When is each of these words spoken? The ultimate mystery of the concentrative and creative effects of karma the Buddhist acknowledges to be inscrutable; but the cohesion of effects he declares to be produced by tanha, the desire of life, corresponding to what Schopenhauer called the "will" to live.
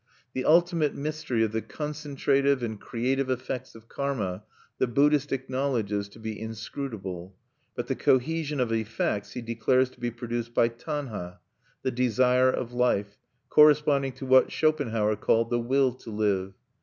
The 0.33 0.45
ultimate 0.45 0.95
mystery 0.95 1.43
of 1.43 1.51
the 1.51 1.61
concentrative 1.61 2.63
and 2.63 2.81
creative 2.81 3.29
effects 3.29 3.75
of 3.75 3.87
karma 3.87 4.41
the 4.79 4.87
Buddhist 4.87 5.31
acknowledges 5.31 6.09
to 6.09 6.19
be 6.19 6.39
inscrutable; 6.41 7.35
but 7.75 7.85
the 7.85 7.93
cohesion 7.93 8.59
of 8.59 8.71
effects 8.71 9.33
he 9.33 9.43
declares 9.43 9.91
to 9.91 9.99
be 9.99 10.09
produced 10.09 10.55
by 10.55 10.69
tanha, 10.69 11.37
the 11.83 11.91
desire 11.91 12.49
of 12.49 12.73
life, 12.73 13.15
corresponding 13.51 14.13
to 14.13 14.25
what 14.25 14.51
Schopenhauer 14.51 15.15
called 15.17 15.51
the 15.51 15.59
"will" 15.59 15.93
to 15.93 16.09
live. 16.09 16.53